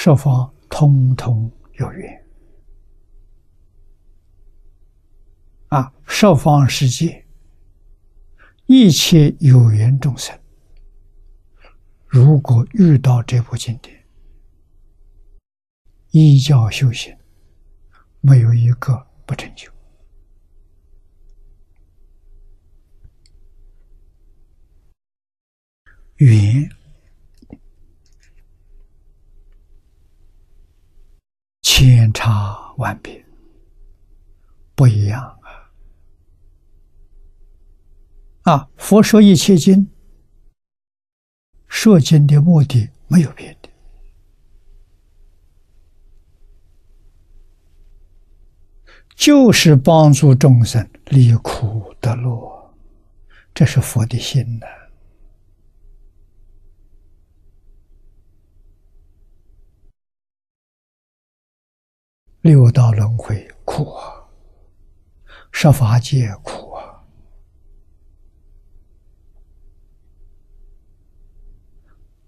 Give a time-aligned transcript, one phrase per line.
[0.00, 2.24] 十方通通有缘
[5.70, 5.92] 啊！
[6.06, 7.26] 十方世界
[8.66, 10.38] 一切有缘众生，
[12.06, 14.06] 如果遇到这部经典，
[16.12, 17.18] 依教修行，
[18.20, 19.68] 没有一个不成就。
[26.18, 26.70] 缘
[31.78, 33.24] 千差万别，
[34.74, 35.22] 不一样
[38.42, 38.50] 啊！
[38.52, 39.88] 啊，佛说一切经，
[41.68, 43.68] 说经的目的没有别的，
[49.14, 52.74] 就是帮助众生离苦得乐，
[53.54, 54.66] 这是佛的心呐。
[62.40, 64.24] 六道轮回苦啊，
[65.50, 67.02] 十法界苦啊，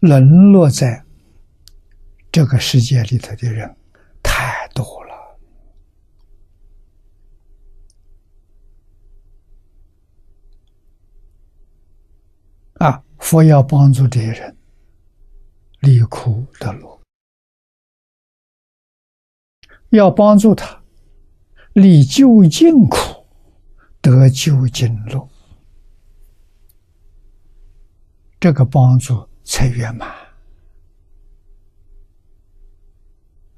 [0.00, 1.04] 沦落在
[2.32, 3.76] 这个世界里头的人
[4.22, 5.38] 太多了
[12.74, 13.04] 啊！
[13.18, 14.56] 佛要帮助这些人
[15.80, 16.97] 离苦得乐。
[19.90, 20.82] 要帮助他
[21.72, 22.98] 离究竟苦，
[24.02, 25.28] 得究竟乐，
[28.40, 30.12] 这个帮助才圆满，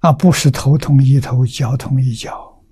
[0.00, 2.62] 而不是头痛医头，脚痛医脚，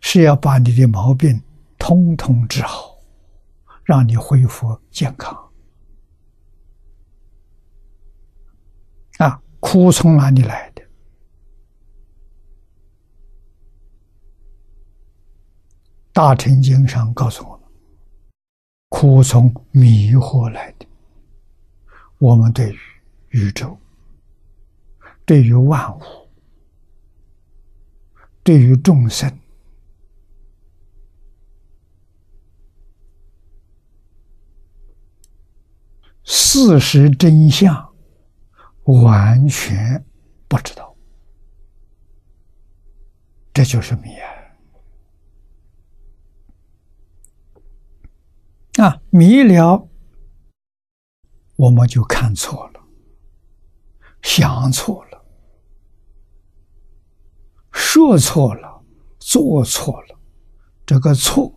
[0.00, 1.42] 是要把你的毛病
[1.78, 2.98] 通通治好，
[3.82, 5.36] 让你恢复健康。
[9.18, 10.61] 啊，苦从哪里来？
[16.12, 17.66] 大乘经上告诉我们：
[18.90, 20.86] 苦从迷惑来的。
[22.18, 22.78] 我们对于
[23.30, 23.78] 宇宙、
[25.24, 26.02] 对于万物、
[28.42, 29.38] 对于众生，
[36.24, 37.94] 事实真相
[38.84, 40.04] 完全
[40.46, 40.94] 不知道，
[43.54, 44.41] 这就是迷啊！
[48.82, 49.88] 啊，迷了，
[51.54, 52.80] 我们就看错了，
[54.22, 55.24] 想错了，
[57.70, 58.82] 说错了，
[59.20, 60.18] 做错了，
[60.84, 61.54] 这个错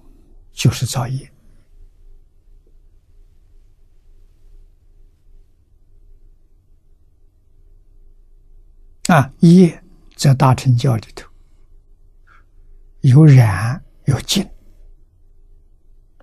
[0.52, 1.34] 就是造业。
[9.08, 9.84] 啊，业
[10.16, 11.28] 在大乘教里头
[13.02, 14.47] 有染有净。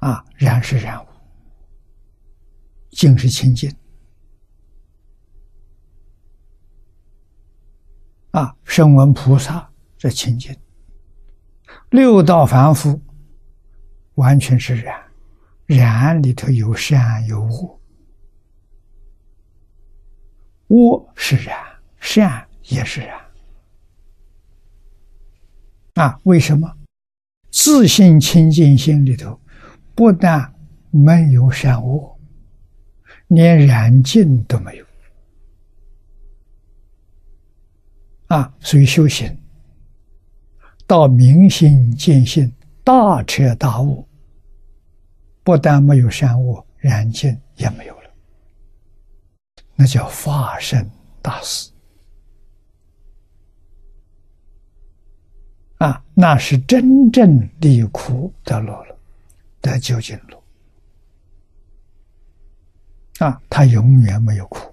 [0.03, 1.07] 啊，然是然物，
[2.91, 3.73] 净是清净。
[8.33, 10.57] 啊，声闻菩萨这清净，
[11.91, 13.01] 六道凡夫
[14.15, 15.01] 完全是染，
[15.67, 17.81] 染里头有善有恶，
[20.67, 21.57] 恶是染，
[22.01, 23.21] 善也是染。
[25.95, 26.77] 啊，为什么？
[27.53, 29.39] 自信清净心里头。
[29.95, 30.53] 不但
[30.91, 32.19] 没有善恶，
[33.29, 34.87] 连染净都没有
[38.29, 38.55] 啊！
[38.61, 39.39] 所以修行
[40.87, 42.51] 到明心见性、
[42.83, 44.07] 大彻大悟，
[45.43, 48.11] 不但没有善恶，染净也没有了，
[49.75, 51.71] 那叫化身大事
[55.79, 56.03] 啊！
[56.15, 58.99] 那是真正离苦得乐了。
[59.63, 60.43] 得究竟路
[63.19, 64.72] 啊，他永远没有哭。